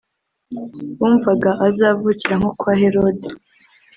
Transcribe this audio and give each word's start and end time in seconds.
bumvaga 0.97 1.51
azavukira 1.67 2.33
nko 2.39 2.51
kwa 2.59 2.73
Herode 2.81 3.27